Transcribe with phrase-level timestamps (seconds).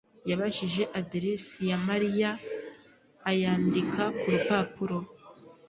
[0.29, 2.29] yabajije aderesi ya Mariya
[3.29, 4.97] ayandika ku rupapuro.